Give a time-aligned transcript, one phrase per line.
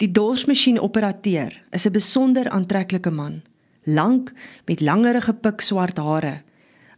[0.00, 3.42] Die dorsmasjien-operateur is 'n besonder aantreklike man,
[3.84, 4.32] lank
[4.64, 6.42] met langerige pik swart hare,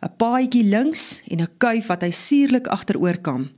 [0.02, 3.50] 'n paadjie links en 'n kuif wat hy suurlik agteroor kam.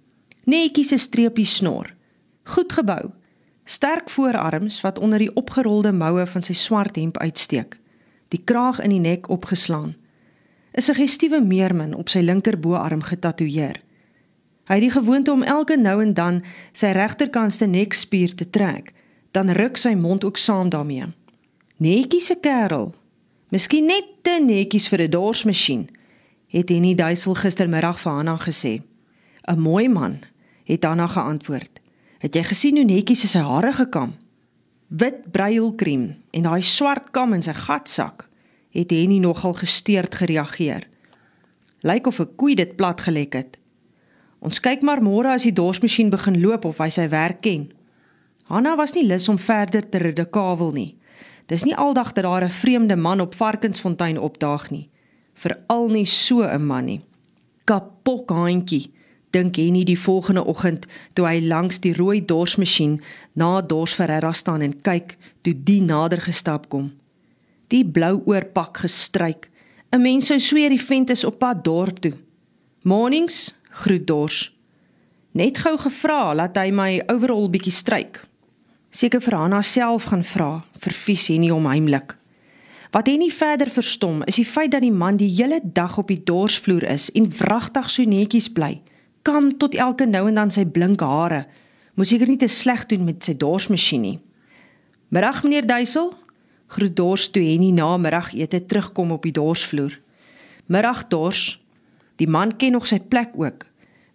[0.45, 1.95] Netjies 'n streepie snor.
[2.43, 3.11] Goed gebou.
[3.65, 7.81] Sterk voorarms wat onder die opgerolde moue van sy swart hemp uitsteek.
[8.29, 9.95] Die kraag in die nek opgeslaan.
[10.73, 13.77] 'n Suggestiewe meermin op sy linkerboarm getatoeëer.
[14.65, 18.93] Hy het die gewoonte om elke nou en dan sy regterkantste nekspier te trek,
[19.35, 21.07] dan ruk sy mond ook saam daarmee.
[21.77, 22.93] Netjies se kerel.
[23.51, 25.89] Miskien net te netjies vir 'n dorsmasjien,
[26.49, 28.83] het Henny Duisel gistermiddag vir Hanna gesê.
[29.51, 30.21] 'n Mooi man,
[30.65, 31.81] het Hanna geantwoord.
[32.19, 34.15] Het jy gesien hoe netjies sy hare gekam?
[34.89, 38.29] Wit breielkrem en daai swart kam in sy gatsak,
[38.71, 40.87] het Henny nogal gesteurd gereageer.
[41.81, 43.59] Lyk of 'n koei dit plat gelek het.
[44.39, 47.73] Ons kyk maar môre as die dorsmasjien begin loop of hy sy werk ken.
[48.45, 50.97] Hanna was nie lus om verder te redekavel nie.
[51.47, 54.91] Dis nie aldag dat daar 'n vreemde man op Varkensfontein opdaag nie
[55.35, 57.01] veral nie so 'n man nie.
[57.65, 58.91] Kapok handjie,
[59.31, 63.01] dink nie die volgende oggend toe hy langs die rooi dorsmasjien
[63.33, 66.93] na Dors Ferreira staan en kyk toe die nader gestap kom.
[67.69, 69.51] Die blou oorpak gestryk.
[69.93, 72.15] 'n Mens sou sweer die vent is op pad dorp toe.
[72.83, 74.53] Mornings, groet Dors.
[75.33, 78.25] Net gou gevra laat hy my overall bietjie stryk.
[78.95, 82.13] Seker vir Hanna self gaan vra, verfies hy nie om heimlik.
[82.95, 86.13] Wat hy nie verder verstom is die feit dat die man die hele dag op
[86.13, 88.77] die dorsvloer is en wragtig so netjies bly.
[89.27, 91.43] Kam tot elke nou en dan sy blink hare.
[91.99, 94.21] Moes seker nie te sleg doen met sy dorsmasjien nie.
[95.11, 96.13] Middag meneer Duisel.
[96.71, 99.99] Groet dors toe hy na middagete terugkom op die dorsvloer.
[100.71, 101.59] Middag dors.
[102.23, 103.67] Die man ken nog sy plek ook.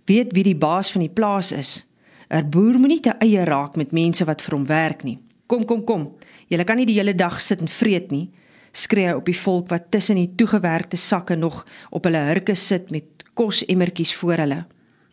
[0.08, 1.82] Weet wie die baas van die plaas is.
[2.30, 5.20] 'n Boer moenie te eie raak met mense wat vir hom werk nie.
[5.48, 6.16] Kom kom kom.
[6.48, 8.30] Jy kan nie die hele dag sit en vreet nie
[8.72, 13.26] skree op die volk wat tussen die toegewerkte sakke nog op hulle hurke sit met
[13.34, 14.66] kosemmertjies voor hulle.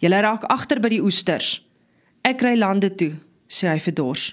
[0.03, 1.61] Julle raak agter by die oesters.
[2.27, 3.15] Ek ry lande toe,
[3.49, 4.31] sê hy vir Dors.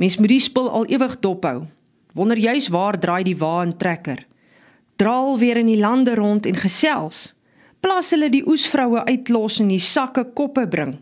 [0.00, 1.64] Mens moet die spul al ewig dophou.
[2.14, 4.24] Wonder juis waar draai die wa en trekker.
[4.96, 7.32] Draal weer in die lande rond en gesels.
[7.82, 10.96] Plas hulle die oesvroue uitlos en die sakke koppe bring.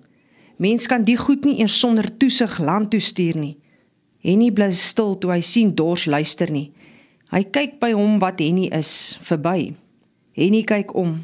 [0.63, 3.57] Mens kan die goed nie eers sonder toesig land toe stuur nie.
[4.23, 6.69] Henny bly stil toe hy sien Dors luister nie.
[7.33, 9.73] Hy kyk by hom wat Henny is verby.
[10.39, 11.17] Henny kyk om.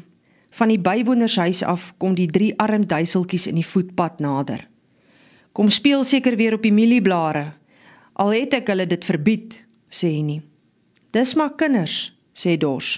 [0.59, 4.65] Van die bywonershuis af kom die drie arm duiseltjies in die voetpad nader.
[5.55, 7.53] Kom speel seker weer op die mielieblare.
[8.19, 9.55] Al het ek hulle dit verbied,
[9.87, 10.41] sê Henny.
[11.15, 12.97] Dis maar kinders, sê Dors.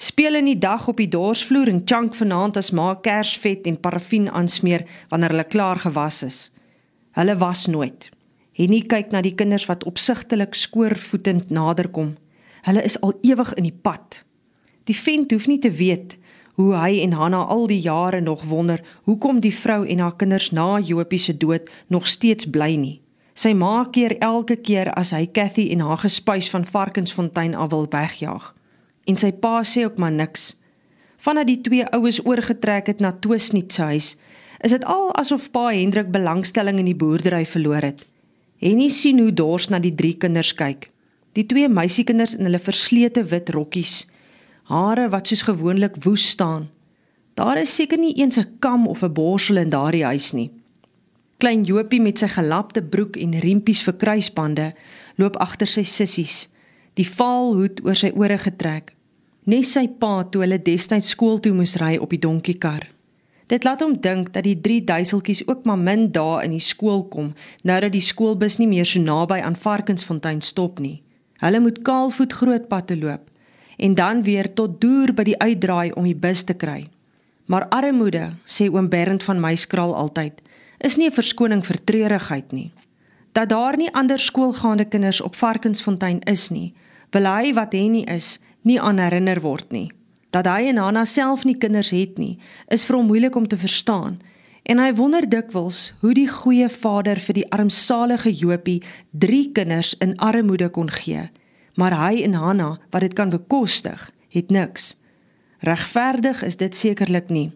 [0.00, 4.30] Speel in die dag op die dorsvloer en chunk vanaand as ma kersvet en parafin
[4.32, 6.38] aansmeer wanneer hulle klaar gewas is.
[7.18, 8.06] Hulle was nooit.
[8.56, 12.14] Henny kyk na die kinders wat opsigtelik skoorvoetend naderkom.
[12.64, 14.22] Hulle is al ewig in die pad.
[14.88, 16.16] Die vent hoef nie te weet
[16.56, 20.48] hoe hy en Hanna al die jare nog wonder hoekom die vrou en haar kinders
[20.56, 23.02] na Jopie se dood nog steeds bly nie.
[23.36, 27.84] Sy maak keer elke keer as hy Cathy en haar gespuis van Varkensfontein af wil
[27.92, 28.48] wegjaag.
[29.06, 30.56] En sy pa sê ook maar niks.
[31.20, 34.16] Vandat die twee oues oorgetrek het na Twisnit se huis,
[34.60, 38.04] is dit al asof pa Hendrik belangstelling in die boerdery verloor het.
[38.60, 40.90] Henny sien hoe dors na die drie kinders kyk.
[41.32, 44.04] Die twee meisiekinders in hulle verslete wit rokkies,
[44.68, 46.68] hare wat soos gewoonlik woes staan.
[47.38, 50.50] Daar is seker nie eens 'n kam of 'n borsel in daardie huis nie.
[51.38, 54.74] Klein Jopie met sy gelapte broek en riempies vir kruisbande
[55.16, 56.48] loop agter sy sissies,
[56.94, 58.94] die vaal hoed oor sy ore getrek.
[59.44, 62.88] Nes sy pa toe hulle destyds skool toe moes ry op die donkiekar.
[63.50, 67.02] Dit laat hom dink dat die drie duiseltjies ook maar min dae in die skool
[67.10, 67.32] kom
[67.66, 71.02] nou dat die skoolbus nie meer so naby aan Varkensfontein stop nie.
[71.42, 73.26] Hulle moet kaalvoet grootpad te loop
[73.80, 76.84] en dan weer tot deur by die uitdraai om die bus te kry.
[77.50, 80.42] Maar armoede, sê oom Bernd van Meiskraal altyd,
[80.78, 82.70] is nie 'n verskoning vir treurigheid nie.
[83.32, 86.74] Dat daar nie ander skoolgaande kinders op Varkensfontein is nie,
[87.10, 89.90] wil hy wat hy nie is, nie aan herinner word nie.
[90.30, 92.38] Dat hy en Hanna self nie kinders het nie,
[92.68, 94.20] is vir hom moeilik om te verstaan
[94.62, 100.16] En hy wonder dikwels hoe die goeie vader vir die armsalige Jopie drie kinders in
[100.22, 101.28] armoede kon gee.
[101.74, 104.94] Maar hy en Hanna, wat dit kan bekostig, het niks.
[105.64, 107.50] Regverdig is dit sekerlik nie.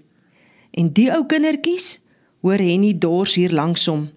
[0.75, 2.01] En die ou kindertjies,
[2.43, 4.09] hoor Henny dors hier langsom.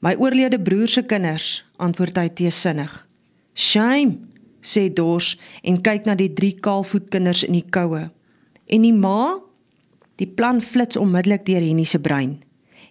[0.00, 3.06] My oorlede broer se kinders, antwoord hy teesinnig.
[3.54, 4.18] Shame,
[4.60, 8.10] sê dors en kyk na die drie kaalvoetkinders in die koue.
[8.66, 9.46] En die ma
[10.16, 12.38] Die plan flits onmiddellik deur Henny se brein.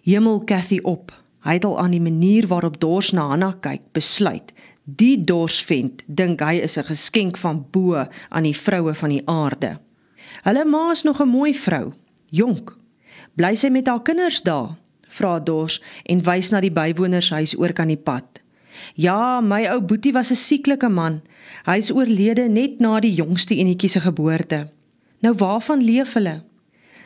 [0.06, 1.10] Hemel Cathy op.
[1.46, 4.52] Hy het al aan die manier waarop Dors na Hanna kyk, besluit.
[4.84, 9.78] Die Dorsvent dink hy is 'n geskenk van bo aan die vroue van die aarde.
[10.42, 11.92] Hulle ma is nog 'n mooi vrou,
[12.30, 12.76] jonk.
[13.34, 14.76] Bly sy met haar kinders daar?
[15.18, 18.42] Vra Dors en wys na die bywonershuis oor kan die pad.
[18.94, 21.22] Ja, my ou boetie was 'n sieklike man.
[21.64, 24.68] Hy is oorlede net na die jongste enetjie se geboorte.
[25.22, 26.42] Nou waarvan leef hulle?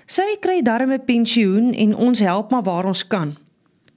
[0.06, 3.36] Sy kry darme pensioen en ons help maar waar ons kan.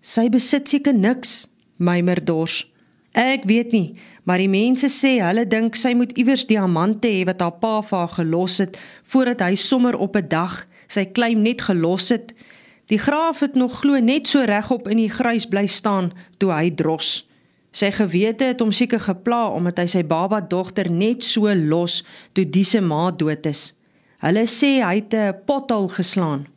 [0.01, 2.67] Sy besit seker niks, mymer Dors.
[3.13, 7.41] Ek weet nie, maar die mense sê hulle dink sy moet iewers diamante hê wat
[7.41, 8.77] haar pa vir haar gelos het
[9.13, 12.33] voordat hy sommer op 'n dag sy claim net gelos het.
[12.91, 16.71] Die graaf het nog glo net so regop in die grys bly staan toe hy
[16.75, 17.23] dros.
[17.73, 22.03] Sy gewete het hom seker gepla omdat hy sy baba dogter net so los
[22.35, 23.71] toe diese ma dood is.
[24.23, 26.47] Hulle sê hy het 'n pothol geslaan.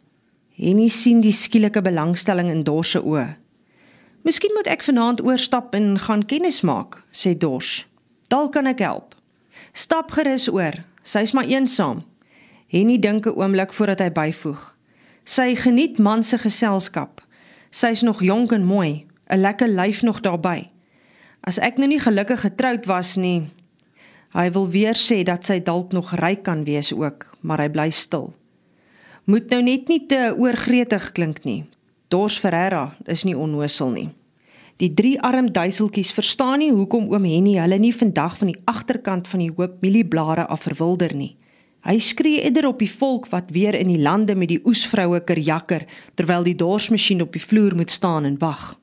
[0.57, 3.37] Henny sien die skielike belangstelling in Dors se oë.
[4.23, 7.87] Miskien moet ek vanaand oorstap en gaan kennis maak, sê Dors.
[8.29, 9.15] Dalk kan ek help.
[9.73, 10.85] Stap gerus oor.
[11.03, 12.05] Sy's maar eensaam.
[12.69, 14.76] Henny dink 'n oomblik voordat hy byvoeg.
[15.27, 17.19] Sy geniet man se geselskap.
[17.75, 20.71] Sy's nog jonk en mooi, 'n lekker lyf nog daarbey.
[21.41, 23.51] As ek nou nie gelukkig getroud was nie.
[24.33, 27.91] Hy wil weer sê dat sy dalk nog ryk kan wees ook, maar hy bly
[27.91, 28.35] stil.
[29.25, 31.65] Moet nou net nie te oorgretig klink nie.
[32.09, 34.09] Dors Ferreira is nie onnosel nie.
[34.77, 39.29] Die drie arm duiseltjies verstaan nie hoekom oom Henny hulle nie vandag van die agterkant
[39.29, 41.37] van die hoop mielieblare af verwilder nie.
[41.87, 45.85] Hy skree eerder op die volk wat weer in die lande met die oesvroue kerjakker
[46.19, 48.75] terwyl die dorsmasjien op die vloer moet staan en wag.